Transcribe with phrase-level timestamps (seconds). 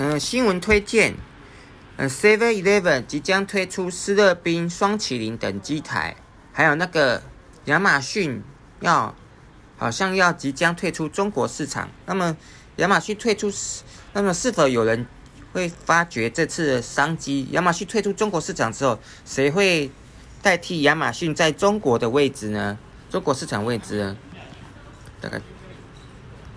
[0.00, 1.14] 呃，新闻推荐，
[1.98, 6.16] 嗯，seven eleven 即将推出斯乐冰双麒麟等机台，
[6.54, 7.22] 还有那个
[7.66, 8.42] 亚马逊
[8.80, 9.14] 要
[9.76, 11.90] 好像要即将退出中国市场。
[12.06, 12.34] 那么
[12.76, 13.52] 亚马逊退出，
[14.14, 15.06] 那么是否有人
[15.52, 17.48] 会发觉这次的商机？
[17.50, 19.90] 亚马逊退出中国市场之后，谁会
[20.40, 22.78] 代替亚马逊在中国的位置呢？
[23.10, 24.16] 中国市场位置呢？
[25.20, 25.38] 大概。